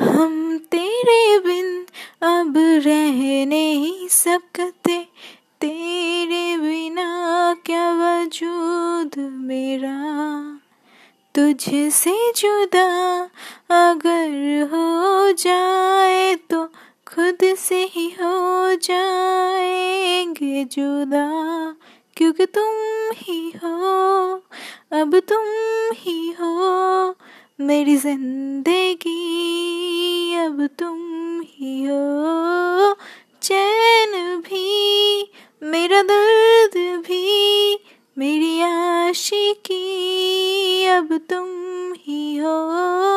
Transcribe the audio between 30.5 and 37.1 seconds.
अब तुम ही हो। चैन भी, मेरा दर्द